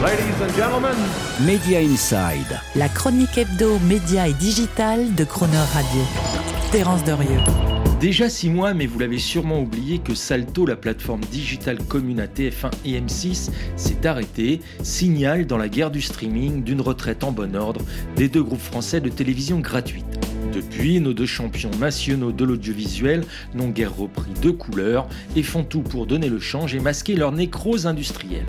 Ladies 0.00 0.40
and 0.40 0.54
gentlemen. 0.56 0.96
Media 1.44 1.80
Inside. 1.80 2.60
La 2.76 2.88
chronique 2.88 3.36
hebdo, 3.36 3.80
média 3.80 4.28
et 4.28 4.32
digital 4.32 5.12
de 5.16 5.24
Croner 5.24 5.56
Radio. 5.72 6.02
Terence 6.70 7.02
Derieux. 7.02 7.40
Déjà 7.98 8.28
six 8.28 8.48
mois, 8.48 8.74
mais 8.74 8.86
vous 8.86 9.00
l'avez 9.00 9.18
sûrement 9.18 9.60
oublié 9.60 9.98
que 9.98 10.14
Salto, 10.14 10.66
la 10.66 10.76
plateforme 10.76 11.22
digitale 11.22 11.78
commune 11.78 12.20
à 12.20 12.28
TF1 12.28 12.70
et 12.84 13.00
M6, 13.00 13.50
s'est 13.74 14.06
arrêtée, 14.06 14.60
signal 14.84 15.46
dans 15.46 15.58
la 15.58 15.68
guerre 15.68 15.90
du 15.90 16.00
streaming 16.00 16.62
d'une 16.62 16.80
retraite 16.80 17.24
en 17.24 17.32
bon 17.32 17.56
ordre 17.56 17.80
des 18.14 18.28
deux 18.28 18.44
groupes 18.44 18.60
français 18.60 19.00
de 19.00 19.08
télévision 19.08 19.58
gratuite. 19.58 20.06
Depuis, 20.52 21.00
nos 21.00 21.12
deux 21.12 21.26
champions 21.26 21.72
nationaux 21.80 22.30
de 22.30 22.44
l'audiovisuel 22.44 23.24
n'ont 23.52 23.70
guère 23.70 23.96
repris 23.96 24.32
de 24.42 24.50
couleurs 24.50 25.08
et 25.34 25.42
font 25.42 25.64
tout 25.64 25.82
pour 25.82 26.06
donner 26.06 26.28
le 26.28 26.38
change 26.38 26.72
et 26.76 26.80
masquer 26.80 27.16
leur 27.16 27.32
nécrose 27.32 27.88
industrielle. 27.88 28.46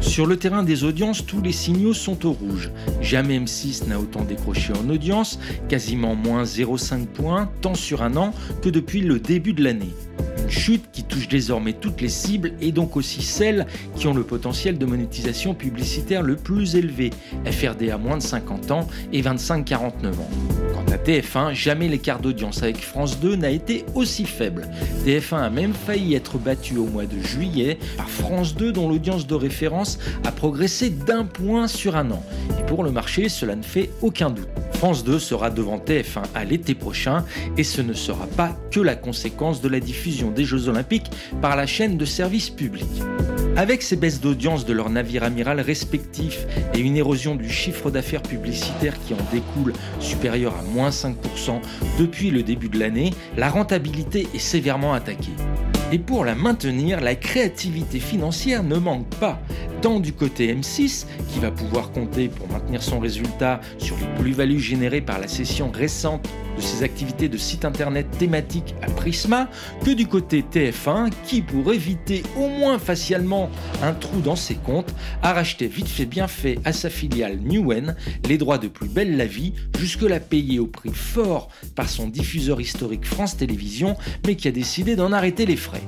Sur 0.00 0.26
le 0.26 0.36
terrain 0.36 0.62
des 0.62 0.84
audiences, 0.84 1.24
tous 1.26 1.42
les 1.42 1.52
signaux 1.52 1.92
sont 1.92 2.26
au 2.26 2.32
rouge. 2.32 2.70
Jamais 3.00 3.38
M6 3.38 3.86
n'a 3.86 3.98
autant 3.98 4.24
décroché 4.24 4.72
en 4.72 4.88
audience, 4.88 5.38
quasiment 5.68 6.14
moins 6.14 6.42
0,5 6.44 7.06
points, 7.06 7.50
tant 7.60 7.74
sur 7.74 8.02
un 8.02 8.16
an 8.16 8.32
que 8.62 8.70
depuis 8.70 9.02
le 9.02 9.18
début 9.20 9.52
de 9.52 9.62
l'année. 9.62 9.94
Une 10.42 10.50
chute 10.50 10.90
qui 10.90 11.04
touche 11.04 11.28
désormais 11.28 11.74
toutes 11.74 12.00
les 12.00 12.08
cibles 12.08 12.52
et 12.60 12.72
donc 12.72 12.96
aussi 12.96 13.22
celles 13.22 13.66
qui 13.94 14.06
ont 14.06 14.14
le 14.14 14.24
potentiel 14.24 14.78
de 14.78 14.86
monétisation 14.86 15.54
publicitaire 15.54 16.22
le 16.22 16.36
plus 16.36 16.76
élevé, 16.76 17.10
FRD 17.44 17.90
à 17.90 17.98
moins 17.98 18.16
de 18.16 18.22
50 18.22 18.70
ans 18.70 18.88
et 19.12 19.22
25-49 19.22 19.82
ans. 20.08 20.59
Quant 21.04 21.12
à 21.12 21.20
TF1, 21.20 21.54
jamais 21.54 21.88
l'écart 21.88 22.20
d'audience 22.20 22.62
avec 22.62 22.78
France 22.78 23.20
2 23.20 23.36
n'a 23.36 23.50
été 23.50 23.84
aussi 23.94 24.24
faible. 24.24 24.68
TF1 25.04 25.36
a 25.36 25.50
même 25.50 25.72
failli 25.72 26.14
être 26.14 26.38
battu 26.38 26.76
au 26.76 26.86
mois 26.86 27.06
de 27.06 27.18
juillet 27.20 27.78
par 27.96 28.08
France 28.08 28.54
2 28.54 28.72
dont 28.72 28.88
l'audience 28.88 29.26
de 29.26 29.34
référence 29.34 29.98
a 30.24 30.32
progressé 30.32 30.90
d'un 30.90 31.24
point 31.24 31.68
sur 31.68 31.96
un 31.96 32.10
an. 32.10 32.22
Et 32.58 32.62
pour 32.64 32.84
le 32.84 32.90
marché, 32.90 33.28
cela 33.28 33.56
ne 33.56 33.62
fait 33.62 33.90
aucun 34.02 34.30
doute. 34.30 34.48
France 34.80 35.04
2 35.04 35.18
sera 35.18 35.50
devant 35.50 35.76
TF1 35.76 36.22
à 36.34 36.42
l'été 36.42 36.74
prochain 36.74 37.26
et 37.58 37.64
ce 37.64 37.82
ne 37.82 37.92
sera 37.92 38.26
pas 38.26 38.56
que 38.70 38.80
la 38.80 38.94
conséquence 38.94 39.60
de 39.60 39.68
la 39.68 39.78
diffusion 39.78 40.30
des 40.30 40.46
Jeux 40.46 40.70
Olympiques 40.70 41.10
par 41.42 41.54
la 41.54 41.66
chaîne 41.66 41.98
de 41.98 42.06
service 42.06 42.48
public. 42.48 42.88
Avec 43.58 43.82
ces 43.82 43.96
baisses 43.96 44.22
d'audience 44.22 44.64
de 44.64 44.72
leurs 44.72 44.88
navires 44.88 45.24
amiral 45.24 45.60
respectifs 45.60 46.46
et 46.72 46.78
une 46.78 46.96
érosion 46.96 47.34
du 47.34 47.50
chiffre 47.50 47.90
d'affaires 47.90 48.22
publicitaire 48.22 48.94
qui 49.06 49.12
en 49.12 49.18
découle 49.30 49.74
supérieure 49.98 50.54
à 50.58 50.62
moins 50.62 50.88
5% 50.88 51.12
depuis 51.98 52.30
le 52.30 52.42
début 52.42 52.70
de 52.70 52.78
l'année, 52.78 53.12
la 53.36 53.50
rentabilité 53.50 54.28
est 54.32 54.38
sévèrement 54.38 54.94
attaquée. 54.94 55.34
Et 55.92 55.98
pour 55.98 56.24
la 56.24 56.34
maintenir, 56.34 57.02
la 57.02 57.16
créativité 57.16 57.98
financière 57.98 58.62
ne 58.62 58.76
manque 58.76 59.10
pas, 59.16 59.42
tant 59.80 60.00
du 60.00 60.12
côté 60.12 60.54
M6, 60.54 61.06
qui 61.32 61.38
va 61.40 61.50
pouvoir 61.50 61.90
compter 61.92 62.28
pour 62.28 62.48
maintenir 62.48 62.82
son 62.82 62.98
résultat 62.98 63.60
sur 63.78 63.96
les 63.98 64.22
plus-values 64.22 64.60
générées 64.60 65.00
par 65.00 65.18
la 65.18 65.28
cession 65.28 65.70
récente 65.70 66.28
de 66.56 66.62
ses 66.62 66.82
activités 66.82 67.28
de 67.28 67.38
site 67.38 67.64
internet 67.64 68.06
thématiques 68.18 68.74
à 68.82 68.90
Prisma, 68.90 69.48
que 69.84 69.90
du 69.90 70.06
côté 70.06 70.42
TF1, 70.42 71.10
qui 71.24 71.40
pour 71.42 71.72
éviter 71.72 72.22
au 72.36 72.48
moins 72.48 72.78
facialement 72.78 73.50
un 73.82 73.92
trou 73.92 74.20
dans 74.20 74.36
ses 74.36 74.56
comptes, 74.56 74.94
a 75.22 75.32
racheté 75.32 75.66
vite 75.66 75.88
fait 75.88 76.06
bien 76.06 76.28
fait 76.28 76.58
à 76.64 76.72
sa 76.72 76.90
filiale 76.90 77.38
Newen 77.42 77.96
les 78.28 78.38
droits 78.38 78.58
de 78.58 78.68
Plus 78.68 78.88
belle 78.88 79.16
la 79.16 79.26
vie, 79.26 79.54
jusque-là 79.78 80.20
payés 80.20 80.58
au 80.58 80.66
prix 80.66 80.92
fort 80.92 81.48
par 81.74 81.88
son 81.88 82.08
diffuseur 82.08 82.60
historique 82.60 83.06
France 83.06 83.36
Télévisions, 83.36 83.96
mais 84.26 84.36
qui 84.36 84.48
a 84.48 84.52
décidé 84.52 84.96
d'en 84.96 85.12
arrêter 85.12 85.46
les 85.46 85.56
frais. 85.56 85.82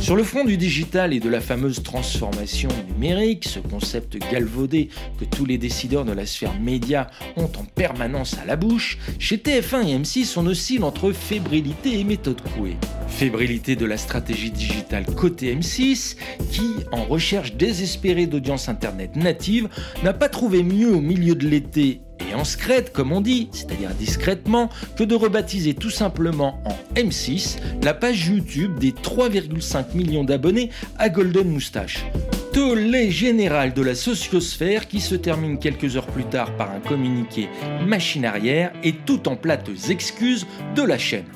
Sur 0.00 0.16
le 0.16 0.22
front 0.22 0.44
du 0.44 0.56
digital 0.56 1.12
et 1.12 1.20
de 1.20 1.28
la 1.28 1.40
fameuse 1.40 1.82
transformation 1.82 2.68
numérique, 2.88 3.46
ce 3.46 3.58
concept 3.58 4.16
galvaudé 4.30 4.88
que 5.18 5.24
tous 5.24 5.44
les 5.44 5.58
décideurs 5.58 6.04
de 6.04 6.12
la 6.12 6.24
sphère 6.24 6.58
média 6.58 7.08
ont 7.36 7.50
en 7.58 7.64
permanence 7.74 8.38
à 8.40 8.46
la 8.46 8.56
bouche, 8.56 8.98
chez 9.18 9.36
TF1 9.36 9.86
et 9.86 9.98
M6 9.98 10.34
on 10.38 10.46
oscille 10.46 10.82
entre 10.82 11.12
fébrilité 11.12 11.98
et 11.98 12.04
méthode 12.04 12.40
couée. 12.40 12.76
Fébrilité 13.08 13.76
de 13.76 13.84
la 13.84 13.96
stratégie 13.96 14.50
digitale 14.50 15.04
côté 15.06 15.54
M6 15.54 16.16
qui, 16.50 16.70
en 16.92 17.04
recherche 17.04 17.54
désespérée 17.54 18.26
d'audience 18.26 18.68
internet 18.68 19.16
native, 19.16 19.68
n'a 20.02 20.12
pas 20.12 20.28
trouvé 20.28 20.62
mieux 20.62 20.94
au 20.94 21.00
milieu 21.00 21.34
de 21.34 21.48
l'été 21.48 22.00
et 22.30 22.34
en 22.34 22.44
secrète, 22.44 22.92
comme 22.92 23.12
on 23.12 23.20
dit, 23.20 23.48
c'est-à-dire 23.52 23.90
discrètement, 23.94 24.68
que 24.96 25.04
de 25.04 25.14
rebaptiser 25.14 25.74
tout 25.74 25.90
simplement 25.90 26.60
en 26.64 26.76
M6 26.94 27.58
la 27.82 27.94
page 27.94 28.28
YouTube 28.28 28.78
des 28.78 28.92
3,5 28.92 29.96
millions 29.96 30.24
d'abonnés 30.24 30.70
à 30.98 31.08
Golden 31.08 31.48
Moustache. 31.48 32.04
Tollé 32.52 33.10
général 33.10 33.72
de 33.72 33.82
la 33.82 33.94
sociosphère 33.94 34.88
qui 34.88 35.00
se 35.00 35.14
termine 35.14 35.58
quelques 35.58 35.96
heures 35.96 36.06
plus 36.06 36.24
tard 36.24 36.56
par 36.56 36.70
un 36.70 36.80
communiqué 36.80 37.48
machine 37.86 38.24
arrière 38.24 38.72
et 38.82 38.92
tout 38.92 39.28
en 39.28 39.36
plates 39.36 39.70
excuses 39.90 40.46
de 40.74 40.82
la 40.82 40.98
chaîne. 40.98 41.26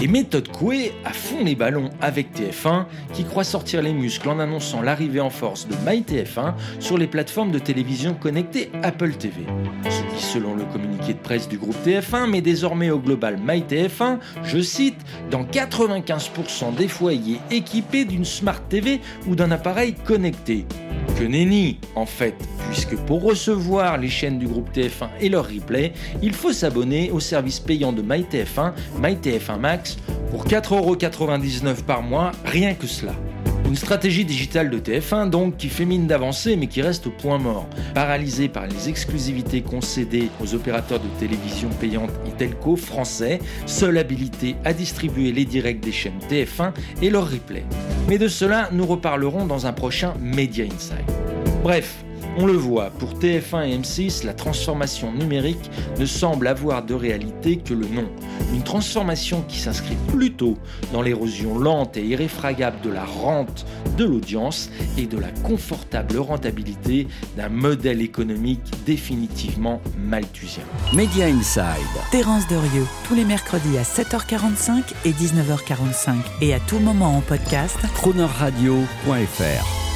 Et 0.00 0.06
méthode 0.06 0.48
Coué 0.48 0.92
à 1.04 1.12
fond 1.12 1.42
les 1.44 1.56
ballons 1.56 1.90
avec 2.00 2.32
TF1 2.32 2.84
qui 3.12 3.24
croit 3.24 3.42
sortir 3.42 3.82
les 3.82 3.92
muscles 3.92 4.28
en 4.28 4.38
annonçant 4.38 4.80
l'arrivée 4.80 5.18
en 5.18 5.30
force 5.30 5.66
de 5.66 5.74
MyTF1 5.74 6.54
sur 6.78 6.96
les 6.96 7.08
plateformes 7.08 7.50
de 7.50 7.58
télévision 7.58 8.14
connectées 8.14 8.70
Apple 8.84 9.10
TV. 9.14 9.44
Ce 9.90 10.02
qui, 10.14 10.22
selon 10.22 10.54
le 10.54 10.64
communiqué 10.66 11.14
de 11.14 11.18
presse 11.18 11.48
du 11.48 11.58
groupe 11.58 11.76
TF1, 11.84 12.30
met 12.30 12.40
désormais 12.40 12.90
au 12.90 13.00
global 13.00 13.40
MyTF1, 13.44 14.18
je 14.44 14.60
cite, 14.60 15.00
dans 15.32 15.42
95% 15.42 16.76
des 16.76 16.86
foyers 16.86 17.40
équipés 17.50 18.04
d'une 18.04 18.24
Smart 18.24 18.62
TV 18.68 19.00
ou 19.26 19.34
d'un 19.34 19.50
appareil 19.50 19.94
connecté. 19.94 20.64
Que 21.18 21.24
nenni, 21.24 21.78
en 21.96 22.06
fait, 22.06 22.36
puisque 22.70 22.94
pour 22.94 23.22
recevoir 23.24 23.98
les 23.98 24.08
chaînes 24.08 24.38
du 24.38 24.46
groupe 24.46 24.70
TF1 24.72 25.08
et 25.20 25.28
leur 25.28 25.48
replay, 25.48 25.92
il 26.22 26.32
faut 26.32 26.52
s'abonner 26.52 27.10
au 27.10 27.18
service 27.18 27.58
payant 27.58 27.92
de 27.92 28.02
MyTF1, 28.02 28.72
MyTF1 29.02 29.58
Max, 29.58 29.96
pour 30.30 30.46
4,99€ 30.46 31.82
par 31.82 32.02
mois, 32.02 32.30
rien 32.44 32.74
que 32.74 32.86
cela. 32.86 33.16
Une 33.66 33.74
stratégie 33.74 34.24
digitale 34.24 34.70
de 34.70 34.78
TF1 34.78 35.28
donc 35.28 35.56
qui 35.56 35.68
fait 35.68 35.84
mine 35.84 36.06
d'avancer 36.06 36.54
mais 36.54 36.68
qui 36.68 36.82
reste 36.82 37.08
au 37.08 37.10
point 37.10 37.38
mort, 37.38 37.66
paralysée 37.94 38.48
par 38.48 38.68
les 38.68 38.88
exclusivités 38.88 39.60
concédées 39.60 40.28
aux 40.40 40.54
opérateurs 40.54 41.00
de 41.00 41.08
télévision 41.18 41.68
payantes 41.80 42.12
et 42.28 42.30
telco 42.30 42.76
français, 42.76 43.40
seule 43.66 43.98
habilité 43.98 44.54
à 44.64 44.72
distribuer 44.72 45.32
les 45.32 45.44
directs 45.44 45.80
des 45.80 45.90
chaînes 45.90 46.20
TF1 46.30 46.72
et 47.02 47.10
leurs 47.10 47.28
replays. 47.28 47.66
Mais 48.08 48.16
de 48.16 48.26
cela, 48.26 48.70
nous 48.72 48.86
reparlerons 48.86 49.44
dans 49.44 49.66
un 49.66 49.72
prochain 49.74 50.14
Media 50.18 50.64
Insight. 50.64 51.04
Bref, 51.62 52.04
on 52.40 52.46
le 52.46 52.52
voit, 52.52 52.90
pour 52.90 53.14
TF1 53.14 53.68
et 53.68 53.76
M6, 53.76 54.24
la 54.24 54.32
transformation 54.32 55.12
numérique 55.12 55.70
ne 55.98 56.06
semble 56.06 56.46
avoir 56.46 56.84
de 56.84 56.94
réalité 56.94 57.56
que 57.56 57.74
le 57.74 57.86
nom. 57.86 58.06
Une 58.54 58.62
transformation 58.62 59.42
qui 59.48 59.58
s'inscrit 59.58 59.96
plutôt 60.06 60.56
dans 60.92 61.02
l'érosion 61.02 61.58
lente 61.58 61.96
et 61.96 62.04
irréfragable 62.04 62.80
de 62.82 62.90
la 62.90 63.04
rente 63.04 63.66
de 63.96 64.04
l'audience 64.04 64.70
et 64.96 65.06
de 65.06 65.18
la 65.18 65.30
confortable 65.42 66.18
rentabilité 66.18 67.08
d'un 67.36 67.48
modèle 67.48 68.00
économique 68.00 68.62
définitivement 68.86 69.82
malthusien. 69.98 70.62
Media 70.94 71.26
Inside. 71.26 71.64
Terence 72.12 72.46
Derieux, 72.46 72.86
tous 73.08 73.16
les 73.16 73.24
mercredis 73.24 73.78
à 73.78 73.82
7h45 73.82 74.82
et 75.04 75.10
19h45 75.10 76.14
et 76.40 76.54
à 76.54 76.60
tout 76.60 76.78
moment 76.78 77.16
en 77.16 77.20
podcast. 77.20 77.78
Cronerradio.fr 77.94 79.87